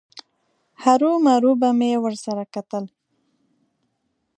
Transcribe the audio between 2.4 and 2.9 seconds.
کتل.